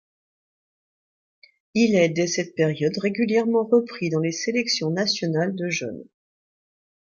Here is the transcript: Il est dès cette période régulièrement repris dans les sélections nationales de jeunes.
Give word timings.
Il 1.75 1.93
est 1.95 2.09
dès 2.09 2.25
cette 2.25 2.55
période 2.55 2.97
régulièrement 2.97 3.63
repris 3.63 4.09
dans 4.09 4.19
les 4.19 4.31
sélections 4.31 4.89
nationales 4.89 5.55
de 5.55 5.69
jeunes. 5.69 6.07